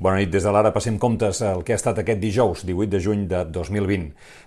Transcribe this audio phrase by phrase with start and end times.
[0.00, 0.30] Bona nit.
[0.32, 3.42] Des de l'ara passem comptes el que ha estat aquest dijous, 18 de juny de
[3.52, 4.06] 2020.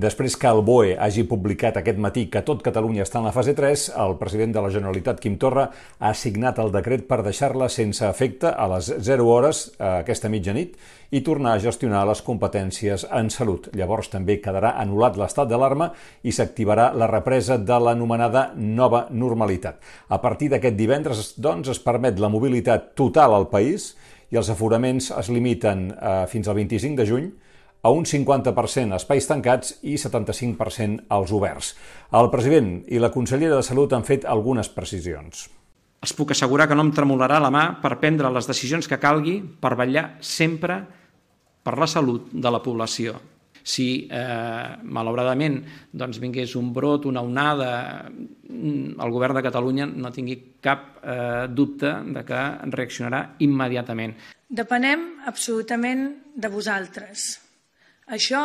[0.00, 3.52] Després que el BOE hagi publicat aquest matí que tot Catalunya està en la fase
[3.52, 5.66] 3, el president de la Generalitat, Quim Torra,
[6.00, 10.78] ha signat el decret per deixar-la sense efecte a les 0 hores eh, aquesta mitjanit
[11.12, 13.68] i tornar a gestionar les competències en salut.
[13.76, 15.90] Llavors també quedarà anul·lat l'estat d'alarma
[16.24, 19.76] i s'activarà la represa de l'anomenada nova normalitat.
[20.08, 23.92] A partir d'aquest divendres, doncs, es permet la mobilitat total al país
[24.32, 27.26] els aforaments es limiten eh, fins al 25 de juny
[27.84, 31.74] a un 50% espais tancats i 75% als oberts.
[32.16, 35.44] El president i la consellera de Salut han fet algunes precisions.
[36.04, 39.38] Els puc assegurar que no em tremolarà la mà per prendre les decisions que calgui
[39.60, 40.80] per vetllar sempre
[41.64, 43.16] per la salut de la població
[43.64, 45.56] si eh, malauradament
[45.90, 47.70] doncs, vingués un brot, una onada,
[48.10, 52.42] mm, el govern de Catalunya no tingui cap eh, dubte de que
[52.76, 54.14] reaccionarà immediatament.
[54.44, 57.26] Depenem absolutament de vosaltres.
[58.12, 58.44] Això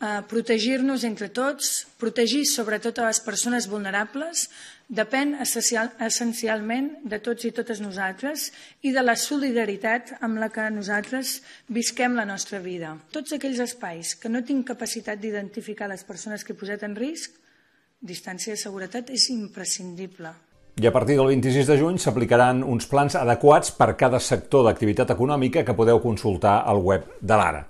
[0.00, 4.48] eh, protegir-nos entre tots, protegir sobretot a les persones vulnerables,
[4.90, 8.48] depèn essencialment de tots i totes nosaltres
[8.82, 12.96] i de la solidaritat amb la que nosaltres visquem la nostra vida.
[13.14, 17.38] Tots aquells espais que no tinc capacitat d'identificar les persones que he posat en risc,
[18.00, 20.34] distància de seguretat és imprescindible.
[20.80, 25.10] I a partir del 26 de juny s'aplicaran uns plans adequats per cada sector d'activitat
[25.12, 27.66] econòmica que podeu consultar al web de l'Ara.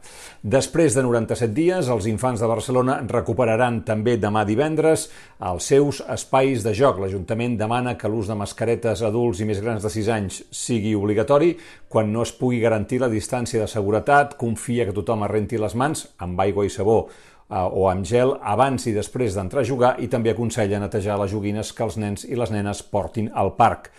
[0.46, 5.08] Després de 97 dies, els infants de Barcelona recuperaran també demà divendres
[5.48, 7.00] els seus espais de joc.
[7.02, 11.56] L'Ajuntament demana que l'ús de mascaretes adults i més grans de 6 anys sigui obligatori
[11.88, 16.06] quan no es pugui garantir la distància de seguretat, confia que tothom arrenti les mans
[16.22, 17.08] amb aigua i sabó
[17.50, 21.72] o amb gel abans i després d'entrar a jugar i també aconsella netejar les joguines
[21.74, 23.90] que els nens i les nenes portin al parc.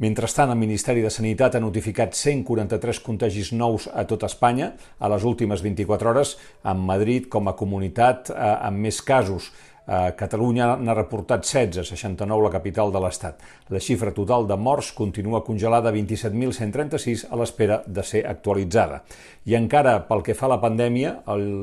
[0.00, 5.26] Mentrestant, el Ministeri de Sanitat ha notificat 143 contagis nous a tot Espanya a les
[5.28, 6.30] últimes 24 hores,
[6.64, 9.50] amb Madrid com a comunitat eh, amb més casos.
[9.90, 13.40] Eh, Catalunya n'ha reportat 16, 69 la capital de l'Estat.
[13.74, 19.00] La xifra total de morts continua congelada a 27.136 a l'espera de ser actualitzada.
[19.50, 21.16] I encara pel que fa a la pandèmia,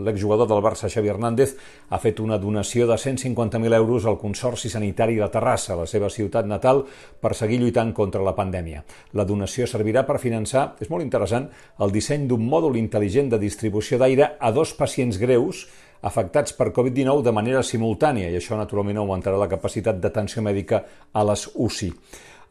[0.03, 1.55] l'exjugador del Barça, Xavi Hernández,
[1.87, 6.45] ha fet una donació de 150.000 euros al Consorci Sanitari de Terrassa, la seva ciutat
[6.51, 6.83] natal,
[7.21, 8.83] per seguir lluitant contra la pandèmia.
[9.13, 11.47] La donació servirà per finançar, és molt interessant,
[11.79, 15.69] el disseny d'un mòdul intel·ligent de distribució d'aire a dos pacients greus
[16.02, 21.24] afectats per Covid-19 de manera simultània i això naturalment augmentarà la capacitat d'atenció mèdica a
[21.28, 21.91] les UCI.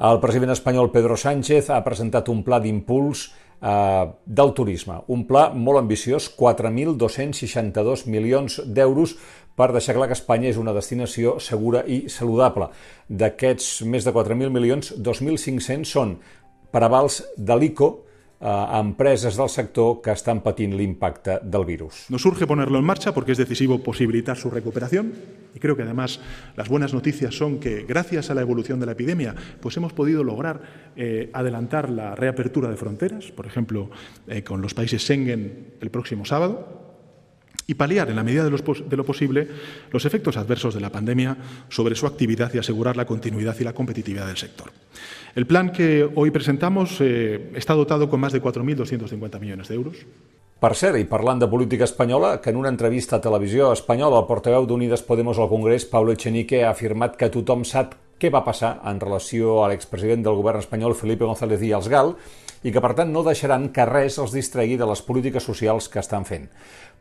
[0.06, 3.22] El president espanyol Pedro Sánchez ha presentat un pla d'impuls
[3.62, 9.16] eh, del turisme, un pla molt ambiciós, 4.262 milions d'euros
[9.56, 12.68] per deixar clar que Espanya és una destinació segura i saludable.
[13.08, 16.18] D'aquests més de 4.000 milions, 2.500 són
[16.70, 18.05] per avals de l'ICO,
[18.40, 22.06] a empresas del sector que están patint l'impacte del virus.
[22.10, 25.12] Nos urge ponerlo en marcha porque es decisivo posibilitar su recuperación
[25.54, 26.20] y creo que además
[26.54, 30.22] las buenas noticias son que gracias a la evolución de la epidemia pues hemos podido
[30.22, 30.60] lograr
[30.96, 33.90] eh, adelantar la reapertura de fronteras, por ejemplo
[34.28, 36.75] eh, con los países Schengen el próximo sábado
[37.66, 39.48] y paliar, en la medida de, los, de, lo posible,
[39.90, 41.36] los efectos adversos de la pandemia
[41.68, 44.70] sobre su actividad y asegurar la continuidad y la competitividad del sector.
[45.34, 50.00] El plan que hoy presentamos eh, està dotat con más de 4.250 milions d'euros.
[50.56, 54.28] Per cert, i parlant de política espanyola, que en una entrevista a Televisió Espanyola el
[54.30, 58.78] portaveu d'Unides Podemos al Congrés, Pablo Echenique, ha afirmat que tothom sap què va passar
[58.88, 62.14] en relació a l'expresident del govern espanyol Felipe González Díaz Gal
[62.64, 66.00] i que, per tant, no deixaran que res els distregui de les polítiques socials que
[66.00, 66.48] estan fent.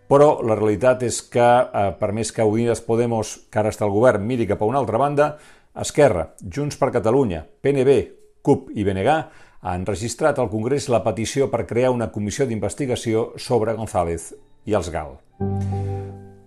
[0.06, 3.92] Però la realitat és que, eh, per més que Unides Podemos, que ara està al
[3.92, 5.38] govern, miri cap a una altra banda,
[5.76, 8.12] Esquerra, Junts per Catalunya, PNB,
[8.42, 9.26] CUP i BNG
[9.62, 14.34] han registrat al Congrés la petició per crear una comissió d'investigació sobre González
[14.66, 15.18] i els GAL.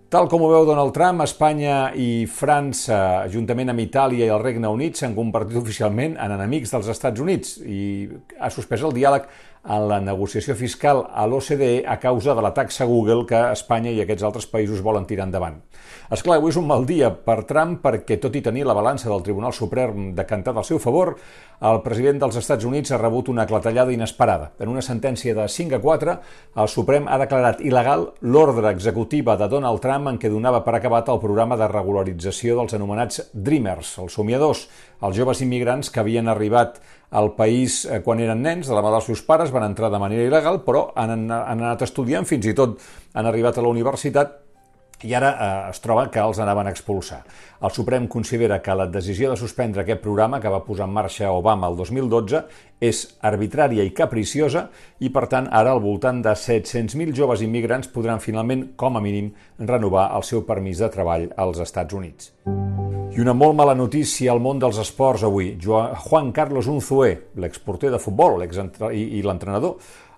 [0.09, 4.71] Tal com ho veu Donald Trump, Espanya i França, juntament amb Itàlia i el Regne
[4.73, 8.07] Unit, s'han convertit oficialment en enemics dels Estats Units i
[8.39, 9.27] ha suspès el diàleg
[9.67, 13.99] en la negociació fiscal a l'OCDE a causa de la taxa Google que Espanya i
[14.03, 15.59] aquests altres països volen tirar endavant.
[16.09, 19.09] És clar, avui és un mal dia per Trump perquè, tot i tenir la balança
[19.11, 21.15] del Tribunal Suprem decantada al seu favor,
[21.61, 24.53] el president dels Estats Units ha rebut una clatellada inesperada.
[24.59, 26.15] En una sentència de 5 a 4,
[26.63, 31.11] el Suprem ha declarat il·legal l'ordre executiva de Donald Trump en què donava per acabat
[31.11, 34.65] el programa de regularització dels anomenats Dreamers, els somiadors,
[35.03, 36.79] els joves immigrants que havien arribat
[37.11, 40.01] al país eh, quan eren nens, de la mà dels seus pares, van entrar de
[40.01, 42.77] manera il·legal, però han, han anat estudiant, fins i tot
[43.13, 44.37] han arribat a la universitat
[45.03, 47.21] i ara eh, es troba que els anaven a expulsar.
[47.63, 51.31] El Suprem considera que la decisió de suspendre aquest programa que va posar en marxa
[51.31, 52.43] Obama el 2012
[52.83, 54.67] és arbitrària i capriciosa
[54.99, 59.33] i, per tant, ara al voltant de 700.000 joves immigrants podran finalment, com a mínim,
[59.59, 62.33] renovar el seu permís de treball als Estats Units.
[63.19, 65.49] I una molt mala notícia al món dels esports avui.
[65.59, 69.73] Juan Carlos Unzué, l'exporter de futbol i, i l'entrenador,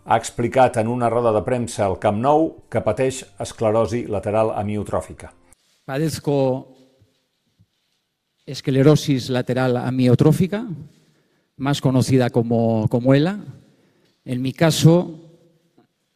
[0.05, 5.31] ha explicat en una roda de premsa al Camp Nou que pateix esclerosi lateral amiotròfica.
[5.89, 6.35] Padezco
[8.45, 10.61] esclerosis lateral amiotrófica,
[11.57, 13.39] más conocida como, como ELA.
[14.25, 15.41] En mi caso,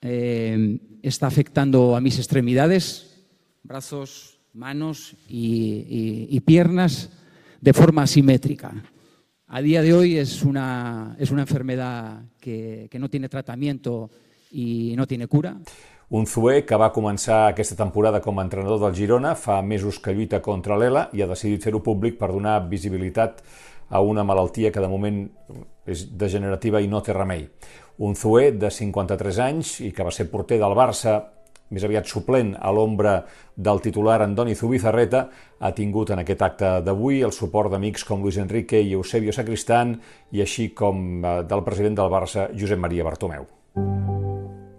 [0.02, 3.26] eh, está afectando a mis extremidades,
[3.64, 7.12] brazos, manos y, y, y piernas
[7.62, 8.74] de forma asimétrica.
[9.48, 14.10] A día de hoy es una, es una enfermedad que, que no tiene tratamiento
[14.52, 15.57] y no tiene cura.
[16.10, 20.13] Un Zue que va començar aquesta temporada com a entrenador del Girona, fa mesos que
[20.13, 23.42] lluita contra l'ELA i ha decidit fer-ho públic per donar visibilitat
[23.90, 25.24] a una malaltia que de moment
[25.86, 27.48] és degenerativa i no té remei.
[28.06, 31.18] Un Zue de 53 anys i que va ser porter del Barça
[31.74, 33.18] més aviat suplent a l'ombra
[33.56, 35.26] del titular Andoni Zubizarreta,
[35.60, 39.96] ha tingut en aquest acte d'avui el suport d'amics com Luis Enrique i Eusebio Sacristán
[40.32, 43.48] i així com eh, del president del Barça, Josep Maria Bartomeu.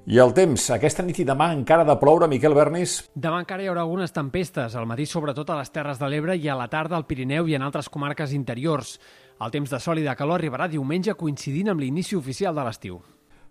[0.07, 3.01] I el temps, aquesta nit i demà encara de ploure, Miquel Bernis?
[3.19, 6.47] Demà encara hi haurà algunes tempestes, al matí sobretot a les Terres de l'Ebre i
[6.47, 9.01] a la tarda al Pirineu i en altres comarques interiors.
[9.43, 13.03] El temps de sol i de calor arribarà diumenge coincidint amb l'inici oficial de l'estiu.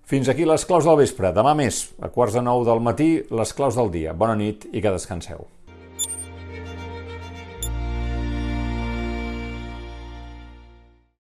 [0.06, 1.32] Fins aquí les claus del vespre.
[1.34, 4.14] Demà més, a quarts de nou del matí, les claus del dia.
[4.14, 5.48] Bona nit i que descanseu.